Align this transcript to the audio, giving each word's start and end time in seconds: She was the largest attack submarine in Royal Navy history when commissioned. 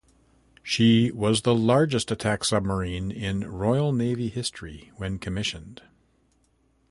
She 0.63 1.11
was 1.11 1.43
the 1.43 1.53
largest 1.53 2.09
attack 2.09 2.43
submarine 2.43 3.11
in 3.11 3.41
Royal 3.47 3.93
Navy 3.93 4.29
history 4.29 4.89
when 4.95 5.19
commissioned. 5.19 5.83